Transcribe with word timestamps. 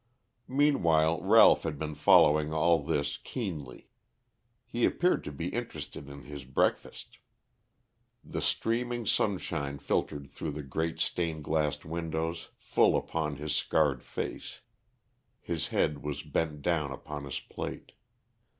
Meanwhile 0.47 1.21
Ralph 1.21 1.61
had 1.61 1.77
been 1.77 1.93
following 1.93 2.51
all 2.51 2.81
this 2.81 3.17
keenly. 3.17 3.87
He 4.65 4.83
appeared 4.83 5.23
to 5.25 5.31
be 5.31 5.49
interested 5.49 6.09
in 6.09 6.23
his 6.23 6.43
breakfast. 6.43 7.19
The 8.23 8.41
streaming 8.41 9.05
sunshine 9.05 9.77
filtered 9.77 10.27
through 10.31 10.53
the 10.53 10.63
great 10.63 10.99
stained 10.99 11.43
glass 11.43 11.85
windows 11.85 12.49
full 12.57 12.97
upon 12.97 13.35
his 13.35 13.55
scarred 13.55 14.01
face; 14.03 14.61
his 15.39 15.67
head 15.67 16.01
was 16.01 16.23
bent 16.23 16.63
down 16.63 16.91
upon 16.91 17.25
his 17.25 17.39
plate. 17.39 17.91